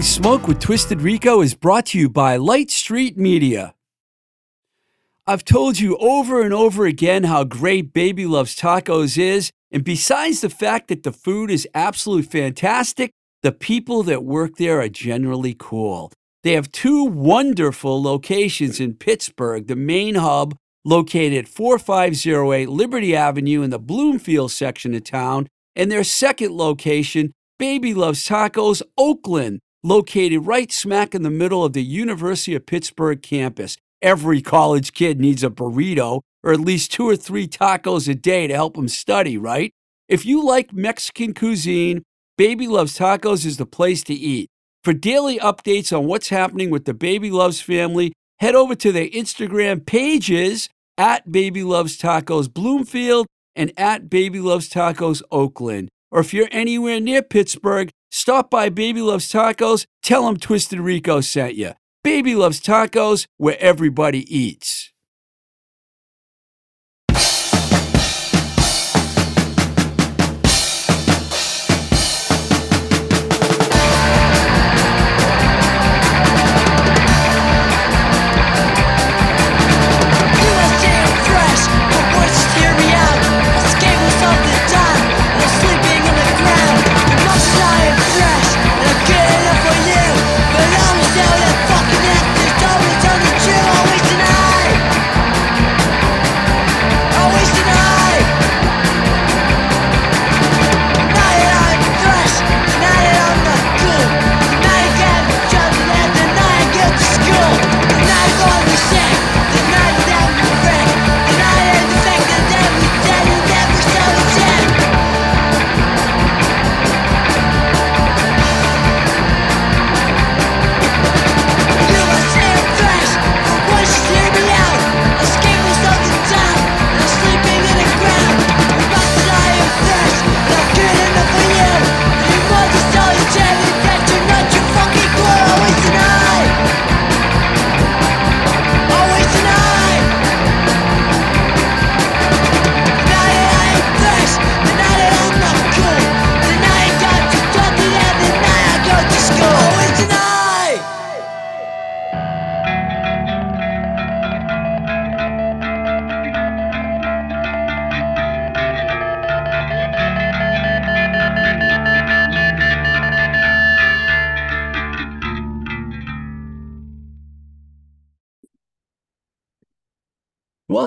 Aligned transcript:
Blowing 0.00 0.08
Smoke 0.08 0.48
with 0.48 0.60
Twisted 0.60 1.02
Rico 1.02 1.42
is 1.42 1.52
brought 1.52 1.84
to 1.86 1.98
you 1.98 2.08
by 2.08 2.36
Light 2.36 2.70
Street 2.70 3.18
Media. 3.18 3.74
I've 5.26 5.44
told 5.44 5.78
you 5.78 5.98
over 5.98 6.40
and 6.40 6.54
over 6.54 6.86
again 6.86 7.24
how 7.24 7.44
great 7.44 7.92
Baby 7.92 8.24
Loves 8.24 8.56
Tacos 8.56 9.18
is, 9.18 9.50
and 9.70 9.84
besides 9.84 10.40
the 10.40 10.48
fact 10.48 10.88
that 10.88 11.02
the 11.02 11.12
food 11.12 11.50
is 11.50 11.68
absolutely 11.74 12.22
fantastic, 12.22 13.10
the 13.42 13.52
people 13.52 14.02
that 14.04 14.24
work 14.24 14.56
there 14.56 14.80
are 14.80 14.88
generally 14.88 15.54
cool. 15.58 16.10
They 16.44 16.54
have 16.54 16.72
two 16.72 17.04
wonderful 17.04 18.02
locations 18.02 18.80
in 18.80 18.94
Pittsburgh, 18.94 19.66
the 19.66 19.76
main 19.76 20.14
hub 20.14 20.56
located 20.82 21.44
at 21.44 21.46
4508 21.46 22.70
Liberty 22.70 23.14
Avenue 23.14 23.60
in 23.60 23.68
the 23.68 23.78
Bloomfield 23.78 24.50
section 24.50 24.94
of 24.94 25.04
town, 25.04 25.46
and 25.76 25.92
their 25.92 26.04
second 26.04 26.52
location, 26.52 27.34
Baby 27.58 27.92
Loves 27.92 28.26
Tacos, 28.26 28.80
Oakland, 28.96 29.60
located 29.82 30.46
right 30.46 30.70
smack 30.70 31.14
in 31.14 31.22
the 31.22 31.30
middle 31.30 31.64
of 31.64 31.72
the 31.72 31.82
University 31.82 32.54
of 32.54 32.66
Pittsburgh 32.66 33.22
campus. 33.22 33.76
Every 34.02 34.42
college 34.42 34.92
kid 34.92 35.20
needs 35.20 35.42
a 35.42 35.50
burrito 35.50 36.20
or 36.42 36.52
at 36.52 36.60
least 36.60 36.92
two 36.92 37.08
or 37.08 37.16
three 37.16 37.46
tacos 37.46 38.08
a 38.08 38.14
day 38.14 38.46
to 38.46 38.54
help 38.54 38.74
them 38.74 38.88
study, 38.88 39.36
right? 39.36 39.72
If 40.08 40.24
you 40.24 40.44
like 40.44 40.72
Mexican 40.72 41.34
cuisine, 41.34 42.02
Baby 42.36 42.66
Loves 42.66 42.98
Tacos 42.98 43.44
is 43.44 43.58
the 43.58 43.66
place 43.66 44.02
to 44.04 44.14
eat. 44.14 44.48
For 44.82 44.94
daily 44.94 45.38
updates 45.38 45.96
on 45.96 46.06
what's 46.06 46.30
happening 46.30 46.70
with 46.70 46.86
the 46.86 46.94
Baby 46.94 47.30
Loves 47.30 47.60
family, 47.60 48.12
head 48.38 48.54
over 48.54 48.74
to 48.74 48.92
their 48.92 49.08
Instagram 49.08 49.84
pages 49.84 50.68
at 50.96 51.30
Baby 51.30 51.62
Loves 51.62 51.98
Tacos 51.98 52.52
Bloomfield 52.52 53.26
and 53.54 53.72
at 53.76 54.08
Baby 54.08 54.40
Loves 54.40 54.70
Tacos 54.70 55.22
Oakland. 55.30 55.90
Or 56.10 56.20
if 56.20 56.32
you're 56.32 56.48
anywhere 56.50 56.98
near 56.98 57.22
Pittsburgh, 57.22 57.90
stop 58.10 58.50
by 58.50 58.68
Baby 58.68 59.00
Loves 59.00 59.30
Tacos, 59.32 59.86
tell 60.02 60.26
them 60.26 60.36
Twisted 60.36 60.80
Rico 60.80 61.20
sent 61.20 61.54
you. 61.54 61.72
Baby 62.02 62.34
Loves 62.34 62.60
Tacos, 62.60 63.26
where 63.36 63.58
everybody 63.60 64.24
eats. 64.34 64.89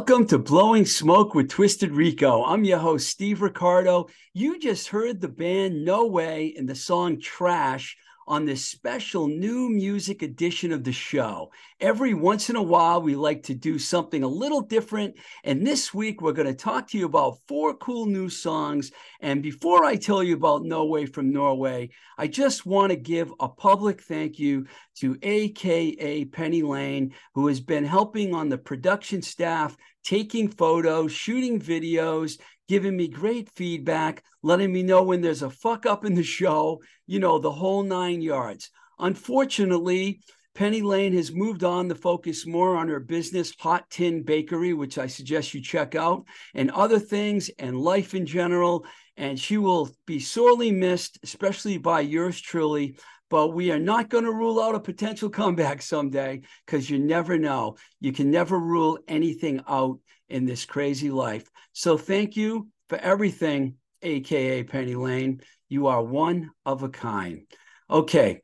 Welcome 0.06 0.28
to 0.28 0.38
Blowing 0.38 0.86
Smoke 0.86 1.34
with 1.34 1.48
Twisted 1.48 1.94
Rico. 1.94 2.44
I'm 2.44 2.66
your 2.66 2.80
host, 2.80 3.08
Steve 3.08 3.42
Ricardo. 3.42 4.10
You 4.34 4.60
just 4.60 4.90
heard 4.90 5.22
the 5.22 5.30
band 5.30 5.86
No 5.86 6.08
Way 6.08 6.54
and 6.58 6.68
the 6.68 6.76
song 6.76 7.22
Trash 7.22 7.96
on 8.28 8.46
this 8.46 8.66
special 8.66 9.28
new 9.28 9.70
music 9.70 10.22
edition 10.22 10.72
of 10.72 10.84
the 10.84 10.92
show. 10.92 11.52
Every 11.80 12.14
once 12.14 12.50
in 12.50 12.56
a 12.56 12.62
while, 12.62 13.02
we 13.02 13.16
like 13.16 13.44
to 13.44 13.54
do 13.54 13.78
something 13.80 14.24
a 14.24 14.28
little 14.28 14.62
different. 14.62 15.16
And 15.44 15.66
this 15.66 15.94
week, 15.94 16.22
we're 16.22 16.34
going 16.34 16.48
to 16.48 16.54
talk 16.54 16.90
to 16.90 16.98
you 16.98 17.06
about 17.06 17.40
four 17.48 17.74
cool 17.76 18.06
new 18.06 18.30
songs. 18.30 18.92
And 19.22 19.42
before 19.42 19.84
I 19.84 19.96
tell 19.96 20.24
you 20.24 20.36
about 20.36 20.64
No 20.64 20.86
Way 20.86 21.06
from 21.06 21.32
Norway, 21.32 21.90
I 22.18 22.28
just 22.28 22.66
want 22.66 22.92
to 22.92 22.98
give 22.98 23.34
a 23.40 23.50
public 23.50 24.02
thank 24.02 24.40
you 24.40 24.68
to 25.00 25.18
AKA 25.22 26.26
Penny 26.26 26.62
Lane, 26.62 27.14
who 27.36 27.48
has 27.48 27.60
been 27.60 27.86
helping 27.86 28.34
on 28.34 28.50
the 28.50 28.58
production 28.58 29.22
staff, 29.22 29.76
taking 30.04 30.48
photos, 30.50 31.12
shooting 31.12 31.60
videos, 31.60 32.40
giving 32.68 32.96
me 32.96 33.08
great 33.08 33.50
feedback, 33.50 34.24
letting 34.42 34.72
me 34.72 34.84
know 34.84 35.04
when 35.04 35.22
there's 35.22 35.42
a 35.42 35.50
fuck 35.50 35.86
up 35.86 36.06
in 36.06 36.16
the 36.16 36.24
show, 36.24 36.82
you 37.08 37.20
know, 37.20 37.40
the 37.40 37.52
whole 37.52 37.84
nine 37.84 38.22
yards. 38.22 38.70
Unfortunately, 39.00 40.22
Penny 40.56 40.84
Lane 40.84 41.14
has 41.14 41.32
moved 41.32 41.64
on 41.64 41.90
to 41.90 41.96
focus 41.96 42.46
more 42.46 42.76
on 42.76 42.88
her 42.88 43.00
business, 43.00 43.54
Hot 43.60 43.90
Tin 43.90 44.22
Bakery, 44.22 44.74
which 44.74 45.00
I 45.00 45.08
suggest 45.08 45.54
you 45.54 45.62
check 45.62 45.96
out, 45.96 46.26
and 46.54 46.70
other 46.70 47.00
things 47.00 47.50
and 47.58 47.76
life 47.80 48.14
in 48.14 48.28
general. 48.28 48.86
And 49.18 49.40
she 49.40 49.58
will 49.58 49.90
be 50.06 50.20
sorely 50.20 50.72
missed, 50.72 51.18
especially 51.24 51.80
by 51.80 52.02
yours 52.02 52.40
truly. 52.40 52.98
But 53.32 53.50
we 53.50 53.72
are 53.72 53.80
not 53.80 54.10
going 54.10 54.26
to 54.26 54.32
rule 54.32 54.62
out 54.62 54.76
a 54.76 54.80
potential 54.80 55.30
comeback 55.30 55.82
someday 55.82 56.42
because 56.66 56.88
you 56.88 57.00
never 57.00 57.40
know. 57.40 57.78
You 58.00 58.14
can 58.14 58.30
never 58.30 58.60
rule 58.60 59.00
anything 59.08 59.62
out 59.68 59.98
in 60.30 60.46
this 60.46 60.66
crazy 60.66 61.10
life. 61.10 61.50
So 61.72 61.98
thank 61.98 62.36
you 62.36 62.68
for 62.90 63.00
everything, 63.00 63.76
AKA 64.04 64.66
Penny 64.66 64.94
Lane. 64.94 65.42
You 65.68 65.88
are 65.88 66.04
one 66.04 66.52
of 66.64 66.84
a 66.84 66.90
kind. 66.90 67.48
Okay. 67.90 68.42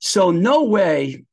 So 0.00 0.32
No 0.32 0.64
Way 0.64 1.24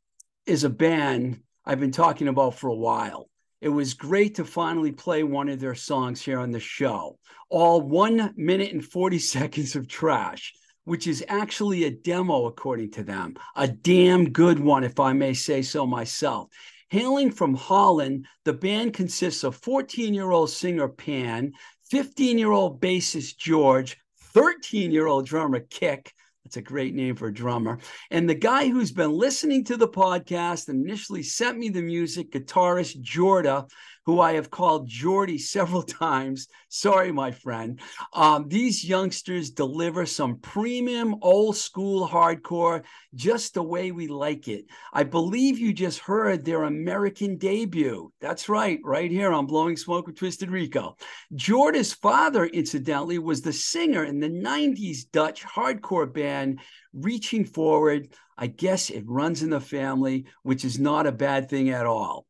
is 0.49 0.63
a 0.63 0.69
band 0.69 1.39
I've 1.63 1.79
been 1.79 1.91
talking 1.91 2.27
about 2.27 2.55
for 2.55 2.69
a 2.69 2.75
while. 2.75 3.29
It 3.61 3.69
was 3.69 3.93
great 3.93 4.35
to 4.35 4.45
finally 4.45 4.91
play 4.91 5.21
one 5.21 5.47
of 5.47 5.59
their 5.59 5.75
songs 5.75 6.21
here 6.21 6.39
on 6.39 6.49
the 6.49 6.59
show. 6.59 7.19
All 7.49 7.81
one 7.81 8.33
minute 8.35 8.73
and 8.73 8.83
40 8.83 9.19
seconds 9.35 9.75
of 9.75 9.87
trash, 9.87 10.53
which 10.85 11.05
is 11.05 11.23
actually 11.27 11.83
a 11.83 11.91
demo, 11.91 12.47
according 12.47 12.89
to 12.91 13.03
them. 13.03 13.35
A 13.55 13.67
damn 13.67 14.31
good 14.31 14.59
one, 14.59 14.83
if 14.83 14.99
I 14.99 15.13
may 15.13 15.35
say 15.35 15.61
so 15.61 15.85
myself. 15.85 16.49
Hailing 16.89 17.31
from 17.31 17.53
Holland, 17.53 18.25
the 18.43 18.53
band 18.53 18.95
consists 18.95 19.43
of 19.43 19.55
14 19.57 20.15
year 20.15 20.31
old 20.31 20.49
singer 20.49 20.87
Pan, 20.87 21.51
15 21.91 22.39
year 22.39 22.51
old 22.51 22.81
bassist 22.81 23.37
George, 23.37 23.97
13 24.33 24.91
year 24.91 25.05
old 25.05 25.27
drummer 25.27 25.59
Kick. 25.59 26.11
That's 26.43 26.57
a 26.57 26.61
great 26.61 26.95
name 26.95 27.15
for 27.15 27.27
a 27.27 27.33
drummer. 27.33 27.79
And 28.09 28.27
the 28.27 28.35
guy 28.35 28.69
who's 28.69 28.91
been 28.91 29.11
listening 29.11 29.63
to 29.65 29.77
the 29.77 29.87
podcast 29.87 30.67
and 30.67 30.83
initially 30.83 31.21
sent 31.21 31.57
me 31.57 31.69
the 31.69 31.81
music, 31.81 32.31
guitarist 32.31 33.01
Jorda, 33.03 33.69
who 34.09 34.19
I 34.19 34.33
have 34.33 34.49
called 34.49 34.87
Jordy 34.87 35.37
several 35.37 35.83
times. 36.01 36.47
Sorry, 36.67 37.11
my 37.11 37.29
friend. 37.29 37.79
Um, 38.11 38.47
these 38.47 38.83
youngsters 38.83 39.51
deliver 39.51 40.07
some 40.07 40.39
premium 40.39 41.17
old 41.21 41.55
school 41.57 42.07
hardcore 42.07 42.83
just 43.13 43.53
the 43.53 43.61
way 43.61 43.91
we 43.91 44.07
like 44.07 44.47
it. 44.47 44.65
I 44.91 45.03
believe 45.03 45.59
you 45.59 45.73
just 45.73 45.99
heard 45.99 46.43
their 46.43 46.63
American 46.63 47.37
debut. 47.37 48.11
That's 48.19 48.49
right, 48.49 48.79
right 48.83 49.11
here 49.11 49.31
on 49.31 49.45
Blowing 49.45 49.77
Smoke 49.77 50.07
with 50.07 50.15
Twisted 50.15 50.49
Rico. 50.49 50.97
Jordy's 51.35 51.93
father, 51.93 52.47
incidentally, 52.47 53.19
was 53.19 53.43
the 53.43 53.53
singer 53.53 54.05
in 54.05 54.19
the 54.19 54.27
90s 54.27 55.01
Dutch 55.11 55.45
hardcore 55.45 56.11
band 56.11 56.61
Reaching 56.93 57.45
Forward. 57.45 58.11
I 58.35 58.47
guess 58.47 58.89
it 58.89 59.03
runs 59.05 59.43
in 59.43 59.51
the 59.51 59.61
family, 59.61 60.25
which 60.41 60.65
is 60.65 60.79
not 60.79 61.05
a 61.05 61.11
bad 61.11 61.47
thing 61.47 61.69
at 61.69 61.85
all. 61.85 62.25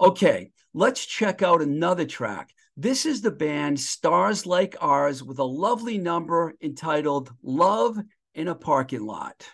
Okay, 0.00 0.50
let's 0.72 1.04
check 1.04 1.42
out 1.42 1.62
another 1.62 2.04
track. 2.04 2.52
This 2.76 3.04
is 3.04 3.20
the 3.20 3.30
band 3.30 3.78
Stars 3.78 4.46
Like 4.46 4.76
Ours 4.80 5.22
with 5.22 5.38
a 5.38 5.44
lovely 5.44 5.98
number 5.98 6.54
entitled 6.62 7.32
Love 7.42 7.98
in 8.34 8.48
a 8.48 8.54
Parking 8.54 9.04
Lot. 9.04 9.46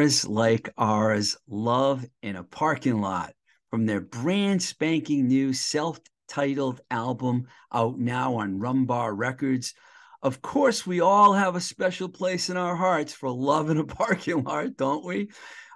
Stars 0.00 0.26
Like 0.26 0.70
Ours 0.78 1.36
Love 1.46 2.06
in 2.22 2.36
a 2.36 2.42
Parking 2.42 3.02
Lot 3.02 3.34
from 3.68 3.84
their 3.84 4.00
brand 4.00 4.62
spanking 4.62 5.28
new 5.28 5.52
self 5.52 6.00
titled 6.26 6.80
album 6.90 7.48
out 7.70 7.98
now 7.98 8.36
on 8.36 8.58
Rumbar 8.58 9.14
Records. 9.14 9.74
Of 10.22 10.40
course, 10.40 10.86
we 10.86 11.02
all 11.02 11.34
have 11.34 11.54
a 11.54 11.60
special 11.60 12.08
place 12.08 12.48
in 12.48 12.56
our 12.56 12.76
hearts 12.76 13.12
for 13.12 13.28
love 13.28 13.68
in 13.68 13.76
a 13.76 13.84
parking 14.00 14.42
lot, 14.42 14.74
don't 14.78 15.04
we? 15.04 15.28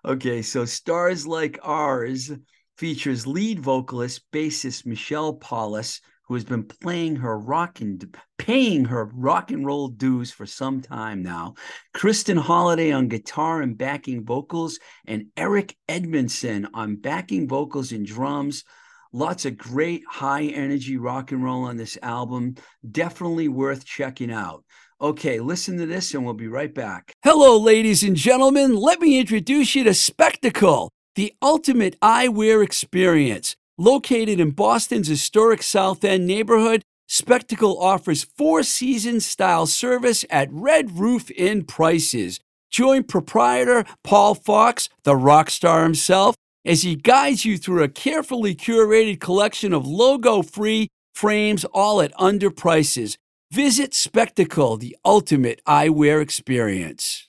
Okay, 0.07 0.41
so 0.41 0.65
Stars 0.65 1.27
Like 1.27 1.59
Ours 1.63 2.33
features 2.79 3.27
lead 3.27 3.61
vocalist, 3.61 4.23
bassist 4.33 4.87
Michelle 4.87 5.35
Paulus, 5.35 6.01
who 6.27 6.35
has 6.35 6.45
been 6.45 6.65
playing 6.65 7.17
her 7.17 7.39
rock 7.39 7.81
and 7.81 8.17
paying 8.39 8.87
her 8.87 9.11
rock 9.15 9.51
and 9.51 9.67
roll 9.67 9.89
dues 9.89 10.31
for 10.31 10.47
some 10.47 10.81
time 10.81 11.23
now. 11.23 11.55
Kristen 11.93 12.37
Holiday 12.37 12.93
on 12.93 13.09
guitar 13.09 13.61
and 13.61 13.77
backing 13.77 14.25
vocals, 14.25 14.79
and 15.07 15.27
Eric 15.37 15.77
Edmondson 15.89 16.69
on 16.75 16.97
backing 16.97 17.47
vocals 17.47 17.93
and 17.93 18.07
drums. 18.07 18.65
Lots 19.13 19.45
of 19.45 19.57
great 19.57 20.03
high 20.09 20.45
energy 20.47 20.97
rock 20.97 21.31
and 21.31 21.45
roll 21.45 21.65
on 21.65 21.77
this 21.77 21.97
album. 22.03 22.57
Definitely 22.91 23.49
worth 23.49 23.85
checking 23.85 24.33
out. 24.33 24.65
Okay, 25.01 25.39
listen 25.39 25.77
to 25.79 25.87
this 25.87 26.15
and 26.15 26.25
we'll 26.25 26.35
be 26.35 26.49
right 26.49 26.75
back. 26.75 27.13
Hello, 27.23 27.59
ladies 27.59 28.03
and 28.03 28.17
gentlemen. 28.17 28.75
Let 28.75 29.01
me 29.01 29.21
introduce 29.21 29.75
you 29.75 29.85
to 29.85 29.95
Spectacle, 29.95 30.91
the 31.15 31.35
ultimate 31.43 31.97
eyewear 32.01 32.65
experience. 32.65 33.55
Located 33.77 34.39
in 34.39 34.53
Boston's 34.53 35.09
historic 35.09 35.61
South 35.61 36.05
End 36.05 36.29
neighborhood, 36.29 36.83
Spectacle 37.09 37.77
offers 37.81 38.23
four 38.23 38.63
season 38.63 39.21
style 39.21 39.67
service 39.67 40.25
at 40.31 40.49
Red 40.53 40.97
Roof 40.99 41.29
Inn 41.33 41.65
prices. 41.65 42.39
Join 42.71 43.03
proprietor 43.03 43.85
Paul 44.05 44.37
Fox, 44.37 44.89
the 45.03 45.17
rock 45.17 45.51
star 45.51 45.83
himself, 45.83 46.37
as 46.65 46.83
he 46.83 46.95
guides 46.95 47.45
you 47.45 47.59
through 47.59 47.83
a 47.83 47.89
carefully 47.89 48.55
curated 48.55 49.21
collection 49.21 49.73
of 49.73 49.87
logo 49.87 50.43
free 50.43 50.89
frames, 51.13 51.65
all 51.67 52.01
at 52.01 52.13
under 52.19 52.51
prices. 52.51 53.19
Visit 53.51 53.93
Spectacle, 53.93 54.77
the 54.77 54.97
ultimate 55.05 55.61
eyewear 55.67 56.23
experience. 56.23 57.29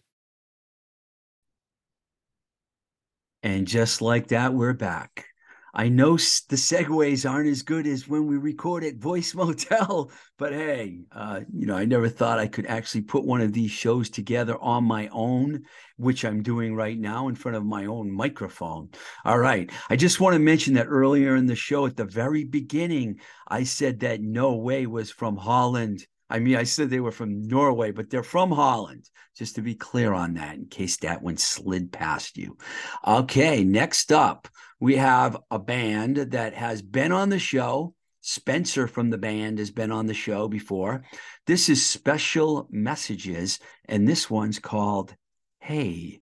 And 3.44 3.68
just 3.68 4.02
like 4.02 4.28
that, 4.28 4.54
we're 4.54 4.74
back. 4.74 5.35
I 5.78 5.90
know 5.90 6.14
the 6.14 6.56
segues 6.56 7.30
aren't 7.30 7.50
as 7.50 7.62
good 7.62 7.86
as 7.86 8.08
when 8.08 8.28
we 8.28 8.38
record 8.38 8.86
at 8.86 8.96
Voice 8.96 9.36
Motel, 9.36 10.10
but 10.38 10.54
hey, 10.54 11.02
uh, 11.12 11.42
you 11.54 11.66
know, 11.66 11.76
I 11.76 11.84
never 11.84 12.08
thought 12.08 12.40
I 12.40 12.48
could 12.48 12.66
actually 12.66 13.02
put 13.02 13.26
one 13.26 13.42
of 13.42 13.52
these 13.52 13.72
shows 13.72 14.10
together 14.10 14.58
on 14.62 14.86
my 14.86 15.10
own, 15.12 15.64
which 15.98 16.24
I'm 16.24 16.42
doing 16.42 16.76
right 16.76 16.98
now 16.98 17.28
in 17.28 17.36
front 17.36 17.58
of 17.58 17.66
my 17.66 17.88
own 17.88 18.10
microphone. 18.10 18.88
All 19.26 19.38
right. 19.38 19.70
I 19.90 19.98
just 19.98 20.22
want 20.22 20.34
to 20.36 20.40
mention 20.40 20.76
that 20.76 20.88
earlier 20.88 21.36
in 21.36 21.46
the 21.46 21.56
show, 21.56 21.86
at 21.86 21.98
the 21.98 22.06
very 22.06 22.46
beginning, 22.46 23.20
I 23.46 23.66
said 23.66 24.00
that 24.00 24.22
No 24.22 24.56
Way 24.56 24.86
was 24.86 25.12
from 25.12 25.36
Holland. 25.36 26.08
I 26.30 26.40
mean, 26.40 26.56
I 26.56 26.64
said 26.64 26.90
they 26.90 27.02
were 27.02 27.12
from 27.12 27.50
Norway, 27.50 27.92
but 27.92 28.10
they're 28.10 28.24
from 28.24 28.50
Holland, 28.50 29.10
just 29.38 29.56
to 29.56 29.62
be 29.62 29.76
clear 29.76 30.14
on 30.14 30.36
that, 30.36 30.56
in 30.56 30.68
case 30.68 30.96
that 30.98 31.22
one 31.22 31.36
slid 31.36 31.92
past 31.92 32.38
you. 32.38 32.58
Okay, 33.06 33.66
next 33.66 34.14
up 34.14 34.48
we 34.80 34.98
have 34.98 35.38
a 35.50 35.60
band 35.60 36.18
that 36.18 36.54
has 36.54 36.82
been 36.82 37.12
on 37.12 37.30
the 37.30 37.40
show. 37.40 37.94
Spencer 38.22 38.88
from 38.88 39.12
the 39.12 39.18
band 39.18 39.60
has 39.60 39.72
been 39.72 39.92
on 39.92 40.08
the 40.08 40.14
show 40.14 40.48
before. 40.48 41.04
This 41.46 41.70
is 41.70 41.86
Special 41.86 42.68
Messages, 42.72 43.60
and 43.88 44.08
this 44.08 44.30
one's 44.30 44.60
called 44.60 45.16
Hey. 45.60 46.22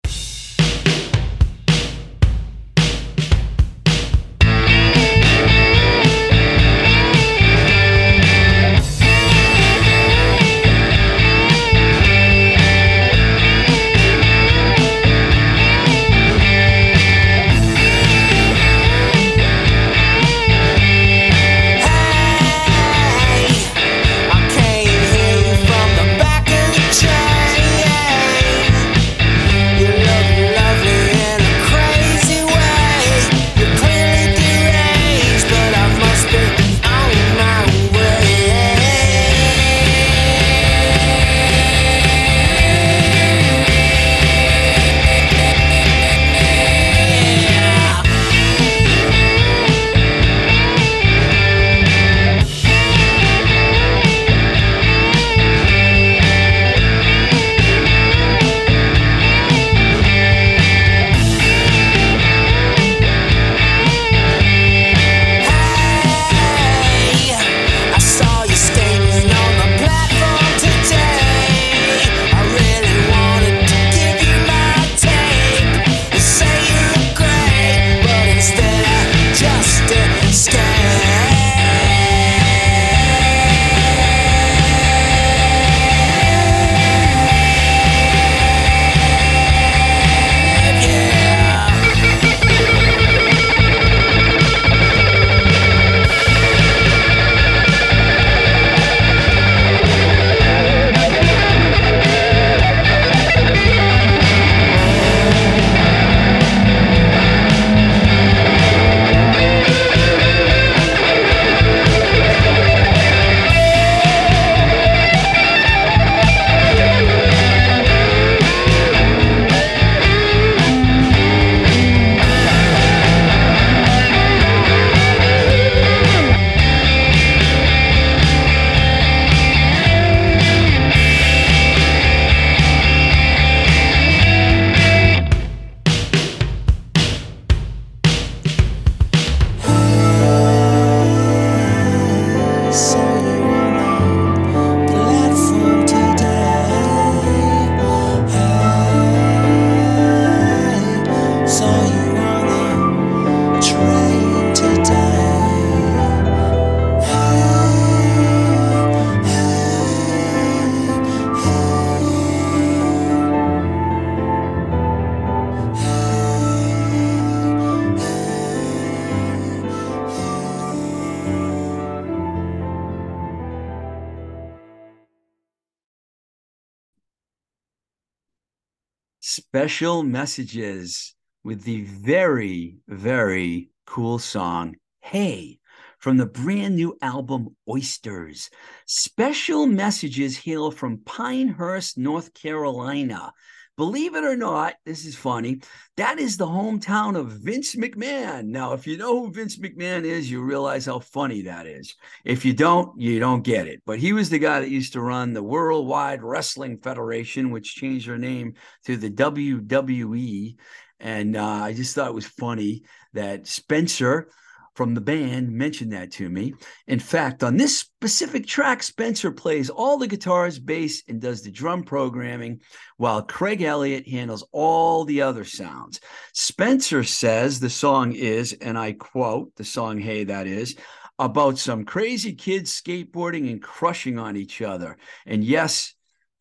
Special 179.29 180.03
messages 180.03 181.15
with 181.45 181.63
the 181.65 181.83
very, 181.83 182.79
very 182.89 183.69
cool 183.87 184.19
song, 184.19 184.75
Hey, 185.03 185.59
from 185.99 186.17
the 186.17 186.25
brand 186.25 186.77
new 186.77 186.97
album 187.03 187.55
Oysters. 187.69 188.49
Special 188.87 189.67
messages 189.67 190.39
hail 190.39 190.71
from 190.71 191.03
Pinehurst, 191.05 191.99
North 191.99 192.33
Carolina. 192.33 193.33
Believe 193.79 194.17
it 194.17 194.25
or 194.25 194.37
not, 194.37 194.75
this 194.85 195.05
is 195.05 195.15
funny. 195.15 195.61
That 195.97 196.19
is 196.19 196.37
the 196.37 196.49
hometown 196.49 197.17
of 197.17 197.29
Vince 197.31 197.77
McMahon. 197.77 198.47
Now, 198.47 198.73
if 198.73 198.89
you 198.89 198.97
know 198.97 199.21
who 199.21 199.33
Vince 199.33 199.57
McMahon 199.57 200.03
is, 200.03 200.29
you 200.29 200.43
realize 200.43 200.87
how 200.87 200.99
funny 200.99 201.43
that 201.43 201.69
is. 201.69 201.95
If 202.25 202.45
you 202.45 202.55
don't, 202.55 203.01
you 203.01 203.21
don't 203.21 203.45
get 203.45 203.69
it. 203.69 203.81
But 203.87 204.01
he 204.01 204.13
was 204.13 204.31
the 204.31 204.41
guy 204.41 204.59
that 204.59 204.69
used 204.69 204.95
to 204.95 205.01
run 205.01 205.33
the 205.33 205.45
Worldwide 205.45 206.25
Wrestling 206.25 206.79
Federation, 206.79 207.53
which 207.53 207.77
changed 207.77 208.09
their 208.09 208.19
name 208.19 208.55
to 208.87 208.97
the 208.97 209.11
WWE. 209.11 210.57
And 210.99 211.37
uh, 211.37 211.45
I 211.45 211.73
just 211.73 211.95
thought 211.95 212.09
it 212.09 212.15
was 212.15 212.27
funny 212.27 212.83
that 213.13 213.47
Spencer, 213.47 214.33
from 214.79 214.95
the 214.95 215.01
band 215.01 215.51
mentioned 215.51 215.93
that 215.93 216.13
to 216.13 216.31
me. 216.31 216.55
In 216.87 217.01
fact, 217.01 217.43
on 217.43 217.57
this 217.57 217.77
specific 217.77 218.47
track, 218.47 218.81
Spencer 218.85 219.33
plays 219.33 219.71
all 219.71 219.99
the 219.99 220.07
guitars, 220.07 220.61
bass, 220.61 221.03
and 221.09 221.21
does 221.21 221.43
the 221.43 221.51
drum 221.51 221.83
programming, 221.83 222.61
while 222.97 223.21
Craig 223.23 223.61
Elliott 223.61 224.09
handles 224.09 224.47
all 224.53 225.05
the 225.05 225.21
other 225.21 225.43
sounds. 225.43 225.99
Spencer 226.33 227.03
says 227.03 227.59
the 227.59 227.69
song 227.69 228.13
is, 228.13 228.53
and 228.53 228.79
I 228.79 228.93
quote 228.93 229.53
the 229.57 229.65
song, 229.65 229.99
Hey, 229.99 230.23
that 230.23 230.47
is, 230.47 230.77
about 231.19 231.59
some 231.59 231.85
crazy 231.85 232.35
kids 232.35 232.81
skateboarding 232.81 233.51
and 233.51 233.61
crushing 233.61 234.17
on 234.17 234.37
each 234.37 234.63
other. 234.63 234.97
And 235.27 235.43
yes, 235.43 235.93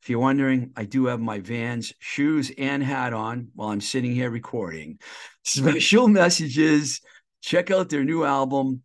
if 0.03 0.11
you're 0.11 0.19
wondering, 0.19 0.73
I 0.75 0.85
do 0.85 1.07
have 1.07 1.19
my 1.19 1.39
Vans 1.39 1.91
shoes 1.97 2.51
and 2.55 2.83
hat 2.83 3.13
on 3.13 3.47
while 3.55 3.69
I'm 3.69 3.81
sitting 3.81 4.13
here 4.13 4.29
recording. 4.29 4.99
Special 5.43 6.07
messages 6.07 7.01
check 7.41 7.71
out 7.71 7.89
their 7.89 8.03
new 8.03 8.23
album 8.23 8.83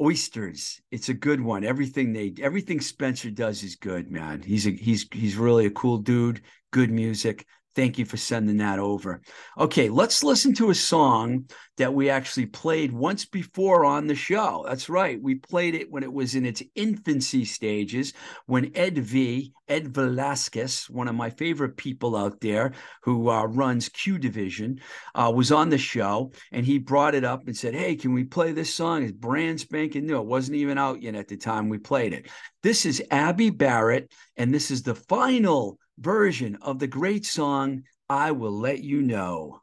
oysters. 0.00 0.80
It's 0.90 1.08
a 1.08 1.14
good 1.14 1.40
one. 1.40 1.64
Everything 1.64 2.12
they 2.12 2.34
everything 2.40 2.80
spencer 2.80 3.30
does 3.30 3.62
is 3.62 3.76
good 3.76 4.10
man. 4.10 4.42
He's 4.42 4.66
a 4.66 4.70
he's 4.70 5.06
he's 5.12 5.36
really 5.36 5.66
a 5.66 5.70
cool 5.70 5.98
dude 5.98 6.42
good 6.70 6.90
music 6.90 7.46
Thank 7.78 7.96
you 7.96 8.06
for 8.06 8.16
sending 8.16 8.56
that 8.56 8.80
over. 8.80 9.22
Okay, 9.56 9.88
let's 9.88 10.24
listen 10.24 10.52
to 10.54 10.70
a 10.70 10.74
song 10.74 11.44
that 11.76 11.94
we 11.94 12.10
actually 12.10 12.46
played 12.46 12.90
once 12.90 13.24
before 13.24 13.84
on 13.84 14.08
the 14.08 14.16
show. 14.16 14.64
That's 14.66 14.88
right. 14.88 15.22
We 15.22 15.36
played 15.36 15.76
it 15.76 15.88
when 15.88 16.02
it 16.02 16.12
was 16.12 16.34
in 16.34 16.44
its 16.44 16.60
infancy 16.74 17.44
stages, 17.44 18.14
when 18.46 18.72
Ed 18.74 18.98
V, 18.98 19.52
Ed 19.68 19.92
Valauskas, 19.92 20.90
one 20.90 21.06
of 21.06 21.14
my 21.14 21.30
favorite 21.30 21.76
people 21.76 22.16
out 22.16 22.40
there 22.40 22.72
who 23.04 23.30
uh, 23.30 23.44
runs 23.44 23.88
Q 23.88 24.18
Division, 24.18 24.80
uh, 25.14 25.32
was 25.32 25.52
on 25.52 25.68
the 25.68 25.78
show 25.78 26.32
and 26.50 26.66
he 26.66 26.78
brought 26.78 27.14
it 27.14 27.22
up 27.22 27.46
and 27.46 27.56
said, 27.56 27.76
Hey, 27.76 27.94
can 27.94 28.12
we 28.12 28.24
play 28.24 28.50
this 28.50 28.74
song? 28.74 29.04
It's 29.04 29.12
brand 29.12 29.60
spanking 29.60 30.04
new. 30.04 30.18
It 30.18 30.26
wasn't 30.26 30.56
even 30.56 30.78
out 30.78 31.00
yet 31.00 31.14
at 31.14 31.28
the 31.28 31.36
time 31.36 31.68
we 31.68 31.78
played 31.78 32.12
it. 32.12 32.28
This 32.64 32.84
is 32.84 33.00
Abby 33.12 33.50
Barrett, 33.50 34.12
and 34.36 34.52
this 34.52 34.72
is 34.72 34.82
the 34.82 34.96
final 34.96 35.78
version 35.98 36.56
of 36.62 36.78
the 36.78 36.86
great 36.86 37.26
song, 37.26 37.82
I 38.08 38.30
Will 38.30 38.52
Let 38.52 38.82
You 38.82 39.02
Know. 39.02 39.62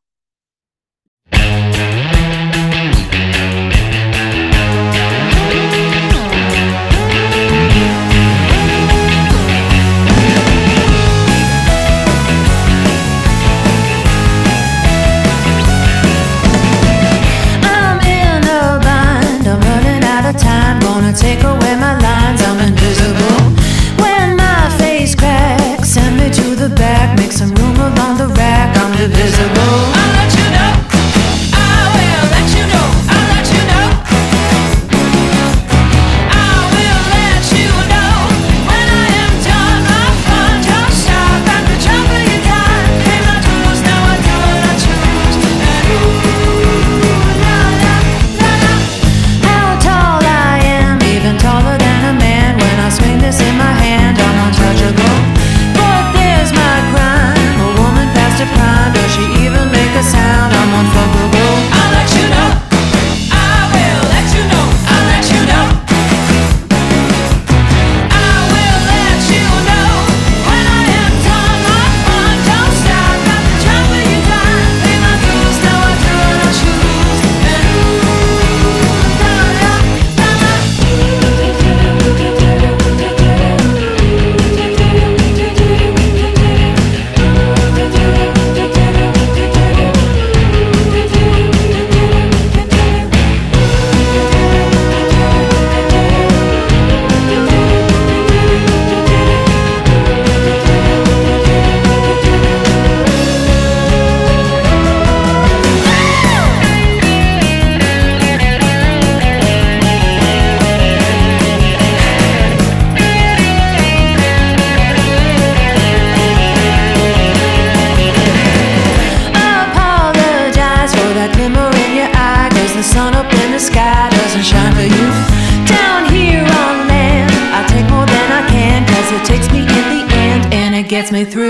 Me 131.11 131.25
through. 131.25 131.44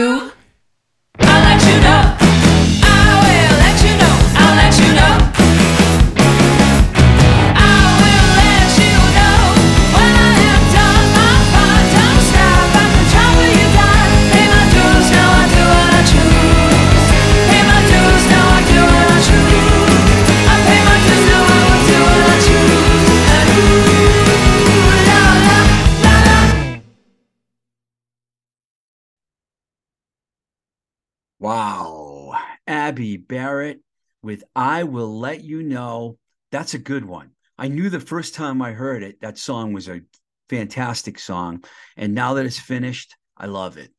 Wow. 31.45 32.33
Abby 32.65 33.17
Barrett 33.17 33.81
with 34.23 34.43
I 34.55 34.81
Will 34.81 35.19
Let 35.19 35.43
You 35.43 35.61
Know. 35.61 36.17
That's 36.51 36.73
a 36.73 36.79
good 36.79 37.05
one. 37.05 37.33
I 37.55 37.67
knew 37.67 37.91
the 37.91 37.99
first 37.99 38.33
time 38.33 38.63
I 38.63 38.71
heard 38.71 39.03
it, 39.03 39.21
that 39.21 39.37
song 39.37 39.71
was 39.71 39.87
a 39.87 40.01
fantastic 40.49 41.19
song. 41.19 41.63
And 41.97 42.15
now 42.15 42.33
that 42.33 42.47
it's 42.47 42.57
finished, 42.57 43.15
I 43.37 43.45
love 43.45 43.77
it. 43.77 43.91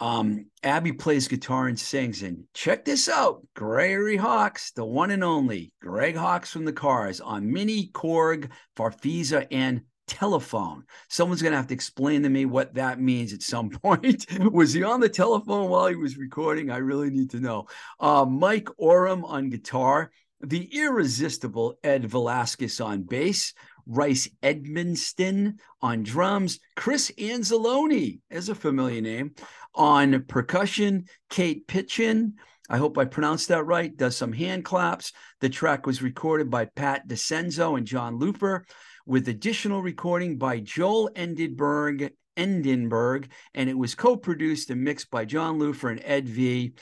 Um, 0.00 0.46
Abby 0.62 0.92
plays 0.92 1.28
guitar 1.28 1.68
and 1.68 1.78
sings. 1.78 2.22
And 2.22 2.44
check 2.54 2.86
this 2.86 3.10
out 3.10 3.46
Gregory 3.54 4.16
Hawkes, 4.16 4.70
the 4.70 4.86
one 4.86 5.10
and 5.10 5.22
only 5.22 5.72
Greg 5.82 6.16
Hawkes 6.16 6.50
from 6.50 6.64
the 6.64 6.72
Cars 6.72 7.20
on 7.20 7.52
Mini 7.52 7.88
Korg, 7.88 8.48
Farfisa, 8.74 9.46
and 9.50 9.82
telephone. 10.06 10.84
Someone's 11.08 11.42
going 11.42 11.52
to 11.52 11.56
have 11.56 11.66
to 11.68 11.74
explain 11.74 12.22
to 12.22 12.28
me 12.28 12.44
what 12.44 12.74
that 12.74 13.00
means 13.00 13.32
at 13.32 13.42
some 13.42 13.70
point. 13.82 14.26
was 14.52 14.72
he 14.72 14.82
on 14.82 15.00
the 15.00 15.08
telephone 15.08 15.68
while 15.68 15.88
he 15.88 15.96
was 15.96 16.16
recording? 16.16 16.70
I 16.70 16.78
really 16.78 17.10
need 17.10 17.30
to 17.30 17.40
know. 17.40 17.66
Uh, 18.00 18.24
Mike 18.24 18.68
Oram 18.78 19.24
on 19.24 19.50
guitar, 19.50 20.10
the 20.40 20.68
irresistible 20.72 21.78
Ed 21.82 22.04
Valauskas 22.04 22.84
on 22.84 23.02
bass, 23.02 23.54
Rice 23.86 24.28
Edmonston 24.42 25.58
on 25.80 26.02
drums, 26.02 26.58
Chris 26.74 27.12
Anzalone 27.18 28.20
is 28.30 28.48
a 28.48 28.54
familiar 28.54 29.00
name 29.00 29.34
on 29.74 30.24
percussion, 30.24 31.04
Kate 31.30 31.66
Pitchin. 31.66 32.34
I 32.68 32.78
hope 32.78 32.98
I 32.98 33.04
pronounced 33.04 33.48
that 33.48 33.64
right. 33.64 33.96
Does 33.96 34.16
some 34.16 34.32
hand 34.32 34.64
claps. 34.64 35.12
The 35.40 35.48
track 35.48 35.86
was 35.86 36.02
recorded 36.02 36.50
by 36.50 36.64
Pat 36.64 37.06
DiCenso 37.06 37.78
and 37.78 37.86
John 37.86 38.18
Looper 38.18 38.66
with 39.06 39.28
additional 39.28 39.80
recording 39.80 40.36
by 40.36 40.58
Joel 40.58 41.10
Endenberg, 41.14 42.10
Endenberg, 42.36 43.28
and 43.54 43.70
it 43.70 43.78
was 43.78 43.94
co-produced 43.94 44.70
and 44.70 44.82
mixed 44.82 45.10
by 45.10 45.24
John 45.24 45.58
Loofer 45.58 45.90
and 45.90 46.02
Ed 46.04 46.28
V. 46.28 46.74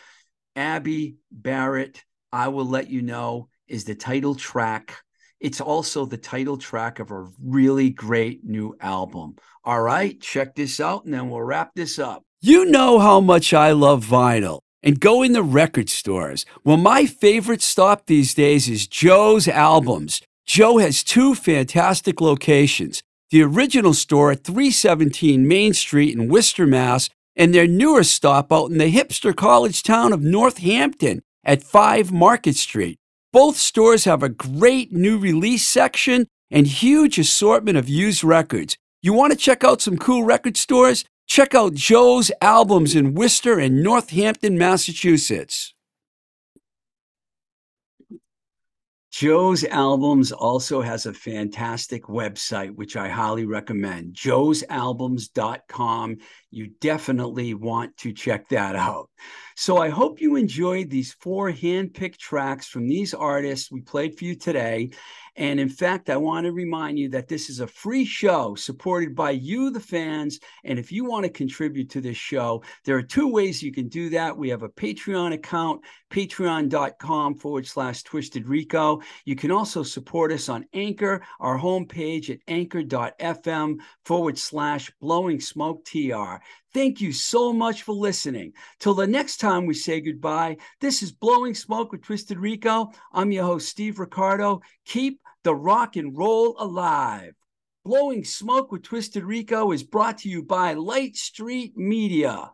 Abby 0.56 1.16
Barrett, 1.30 2.02
I 2.32 2.48
will 2.48 2.64
let 2.64 2.88
you 2.88 3.02
know, 3.02 3.48
is 3.68 3.84
the 3.84 3.94
title 3.94 4.34
track. 4.34 4.96
It's 5.38 5.60
also 5.60 6.06
the 6.06 6.16
title 6.16 6.56
track 6.56 6.98
of 6.98 7.10
a 7.10 7.28
really 7.42 7.90
great 7.90 8.44
new 8.44 8.74
album. 8.80 9.36
All 9.62 9.82
right, 9.82 10.18
check 10.20 10.54
this 10.54 10.80
out, 10.80 11.04
and 11.04 11.12
then 11.12 11.28
we'll 11.28 11.42
wrap 11.42 11.72
this 11.74 11.98
up. 11.98 12.24
You 12.40 12.64
know 12.64 12.98
how 12.98 13.20
much 13.20 13.52
I 13.52 13.72
love 13.72 14.04
vinyl 14.04 14.60
and 14.82 15.00
go 15.00 15.22
in 15.22 15.32
the 15.32 15.42
record 15.42 15.90
stores. 15.90 16.46
Well, 16.62 16.76
my 16.76 17.04
favorite 17.06 17.62
stop 17.62 18.06
these 18.06 18.34
days 18.34 18.68
is 18.68 18.86
Joe's 18.86 19.48
Albums. 19.48 20.22
Joe 20.46 20.78
has 20.78 21.02
two 21.02 21.34
fantastic 21.34 22.20
locations 22.20 23.02
the 23.30 23.42
original 23.42 23.94
store 23.94 24.30
at 24.30 24.44
317 24.44 25.48
Main 25.48 25.74
Street 25.74 26.14
in 26.14 26.28
Worcester, 26.28 26.66
Mass., 26.66 27.10
and 27.34 27.52
their 27.52 27.66
newer 27.66 28.04
stop 28.04 28.52
out 28.52 28.70
in 28.70 28.78
the 28.78 28.92
hipster 28.92 29.34
college 29.34 29.82
town 29.82 30.12
of 30.12 30.22
Northampton 30.22 31.20
at 31.42 31.64
5 31.64 32.12
Market 32.12 32.54
Street. 32.54 32.96
Both 33.32 33.56
stores 33.56 34.04
have 34.04 34.22
a 34.22 34.28
great 34.28 34.92
new 34.92 35.18
release 35.18 35.66
section 35.66 36.28
and 36.48 36.68
huge 36.68 37.18
assortment 37.18 37.76
of 37.76 37.88
used 37.88 38.22
records. 38.22 38.76
You 39.02 39.12
want 39.12 39.32
to 39.32 39.38
check 39.38 39.64
out 39.64 39.80
some 39.80 39.98
cool 39.98 40.22
record 40.22 40.56
stores? 40.56 41.04
Check 41.26 41.54
out 41.56 41.74
Joe's 41.74 42.30
albums 42.40 42.94
in 42.94 43.14
Worcester 43.14 43.58
and 43.58 43.82
Northampton, 43.82 44.56
Massachusetts. 44.56 45.74
Joe's 49.14 49.62
Albums 49.62 50.32
also 50.32 50.80
has 50.80 51.06
a 51.06 51.14
fantastic 51.14 52.02
website, 52.06 52.74
which 52.74 52.96
I 52.96 53.08
highly 53.08 53.46
recommend 53.46 54.14
joe'salbums.com. 54.14 56.16
You 56.50 56.70
definitely 56.80 57.54
want 57.54 57.96
to 57.98 58.12
check 58.12 58.48
that 58.48 58.74
out. 58.74 59.08
So 59.54 59.76
I 59.76 59.88
hope 59.88 60.20
you 60.20 60.34
enjoyed 60.34 60.90
these 60.90 61.12
four 61.20 61.52
hand-picked 61.52 62.18
tracks 62.18 62.66
from 62.66 62.88
these 62.88 63.14
artists 63.14 63.70
we 63.70 63.82
played 63.82 64.18
for 64.18 64.24
you 64.24 64.34
today. 64.34 64.90
And 65.36 65.58
in 65.58 65.68
fact, 65.68 66.10
I 66.10 66.16
want 66.16 66.44
to 66.44 66.52
remind 66.52 66.98
you 66.98 67.08
that 67.10 67.28
this 67.28 67.50
is 67.50 67.60
a 67.60 67.66
free 67.66 68.04
show 68.04 68.54
supported 68.54 69.14
by 69.16 69.32
you, 69.32 69.70
the 69.70 69.80
fans. 69.80 70.38
And 70.64 70.78
if 70.78 70.92
you 70.92 71.04
want 71.04 71.24
to 71.24 71.30
contribute 71.30 71.90
to 71.90 72.00
this 72.00 72.16
show, 72.16 72.62
there 72.84 72.96
are 72.96 73.02
two 73.02 73.28
ways 73.28 73.62
you 73.62 73.72
can 73.72 73.88
do 73.88 74.10
that. 74.10 74.36
We 74.36 74.48
have 74.50 74.62
a 74.62 74.68
Patreon 74.68 75.32
account, 75.32 75.82
patreon.com 76.10 77.34
forward 77.36 77.66
slash 77.66 78.02
twisted 78.04 78.48
rico. 78.48 79.00
You 79.24 79.34
can 79.34 79.50
also 79.50 79.82
support 79.82 80.30
us 80.30 80.48
on 80.48 80.66
Anchor, 80.72 81.22
our 81.40 81.58
homepage 81.58 82.30
at 82.30 82.38
anchor.fm 82.46 83.78
forward 84.04 84.38
slash 84.38 84.92
blowing 85.00 85.40
smoke 85.40 85.84
TR. 85.84 86.36
Thank 86.74 87.00
you 87.00 87.12
so 87.12 87.52
much 87.52 87.82
for 87.82 87.94
listening. 87.94 88.52
Till 88.80 88.94
the 88.94 89.06
next 89.06 89.36
time 89.36 89.64
we 89.64 89.74
say 89.74 90.00
goodbye, 90.00 90.56
this 90.80 91.04
is 91.04 91.12
Blowing 91.12 91.54
Smoke 91.54 91.92
with 91.92 92.02
Twisted 92.02 92.36
Rico. 92.36 92.90
I'm 93.12 93.30
your 93.30 93.44
host, 93.44 93.68
Steve 93.68 94.00
Ricardo. 94.00 94.60
Keep 94.84 95.20
the 95.44 95.54
rock 95.54 95.96
and 95.96 96.16
roll 96.16 96.56
alive. 96.58 97.34
Blowing 97.84 98.24
Smoke 98.24 98.72
with 98.72 98.82
Twisted 98.82 99.24
Rico 99.24 99.70
is 99.72 99.82
brought 99.82 100.18
to 100.18 100.28
you 100.30 100.42
by 100.42 100.72
Light 100.72 101.16
Street 101.16 101.76
Media. 101.76 102.53